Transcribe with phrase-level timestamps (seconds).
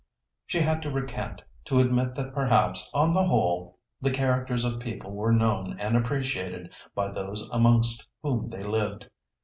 [0.47, 5.11] "She had to recant; to admit that perhaps, on the whole, the characters of people
[5.11, 9.11] were known and appreciated by those amongst whom they lived.